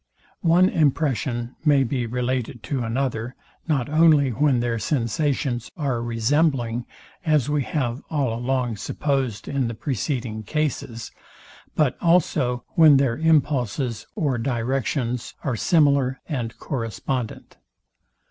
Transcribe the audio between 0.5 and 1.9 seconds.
impression may